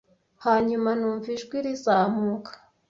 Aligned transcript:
Hanyuma 0.45 0.89
numva 0.99 1.27
ijwi 1.35 1.57
rizamuka 1.65 2.51